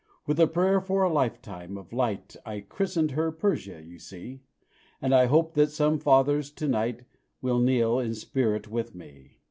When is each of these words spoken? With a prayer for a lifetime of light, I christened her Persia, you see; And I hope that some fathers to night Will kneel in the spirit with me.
With 0.25 0.39
a 0.39 0.47
prayer 0.47 0.81
for 0.81 1.03
a 1.03 1.13
lifetime 1.13 1.77
of 1.77 1.93
light, 1.93 2.35
I 2.43 2.61
christened 2.61 3.11
her 3.11 3.31
Persia, 3.31 3.83
you 3.83 3.99
see; 3.99 4.41
And 4.99 5.13
I 5.13 5.27
hope 5.27 5.53
that 5.53 5.69
some 5.69 5.99
fathers 5.99 6.49
to 6.53 6.67
night 6.67 7.03
Will 7.39 7.59
kneel 7.59 7.99
in 7.99 8.09
the 8.09 8.15
spirit 8.15 8.67
with 8.67 8.95
me. 8.95 9.37